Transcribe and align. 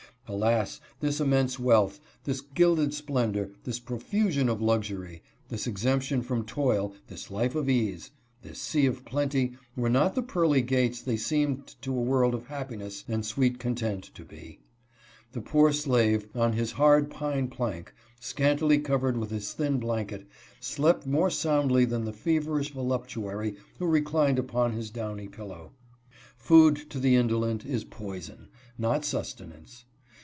Alas, 0.27 0.79
this 1.01 1.19
immense 1.19 1.59
wealth, 1.59 1.99
this 2.23 2.39
gilded 2.39 2.93
splen 2.93 3.33
dor, 3.33 3.49
this 3.65 3.81
profusion 3.81 4.47
of 4.47 4.61
luxury, 4.61 5.21
this 5.49 5.67
exemption 5.67 6.21
from 6.21 6.45
toil, 6.45 6.93
this 7.07 7.29
life 7.29 7.53
of 7.53 7.67
ease, 7.67 8.11
this 8.41 8.57
sea 8.57 8.85
of 8.85 9.03
plenty 9.03 9.57
were 9.75 9.89
not 9.89 10.15
the 10.15 10.21
pearly 10.23 10.61
gates 10.61 11.01
they 11.01 11.17
seemed 11.17 11.67
to 11.81 11.91
a 11.93 11.99
world 12.01 12.33
of 12.33 12.47
happiness 12.47 13.03
and 13.09 13.25
sweet 13.25 13.59
con 13.59 13.75
tent 13.75 14.05
to 14.15 14.23
be. 14.23 14.61
The 15.33 15.41
poor 15.41 15.73
slave, 15.73 16.29
on 16.33 16.53
his 16.53 16.71
hard 16.73 17.09
pine 17.11 17.49
plank, 17.49 17.93
scantily 18.21 18.79
covered 18.79 19.17
with 19.17 19.31
his 19.31 19.51
thin 19.51 19.79
blanket, 19.79 20.25
slept 20.61 21.05
more 21.05 21.29
soundly 21.29 21.83
than 21.83 22.05
the 22.05 22.13
feverish 22.13 22.71
voluptuary 22.71 23.57
who 23.79 23.85
reclined 23.85 24.39
upon 24.39 24.71
his 24.71 24.91
downy 24.91 25.27
pillow. 25.27 25.73
Pood 26.45 26.77
to 26.89 26.99
the 27.01 27.17
indolent 27.17 27.65
is 27.65 27.83
poison, 27.83 28.47
not 28.77 29.03
sustenance. 29.03 29.83